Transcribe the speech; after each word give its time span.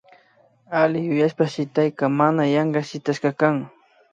Alli 0.79 0.99
yuyashpa 1.07 1.45
shitaykaka 1.53 2.05
mana 2.19 2.43
yanka 2.55 2.79
shitashka 2.89 3.29
kan 3.39 3.55